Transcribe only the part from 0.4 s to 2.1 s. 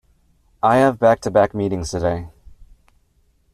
I have back-to-back meetings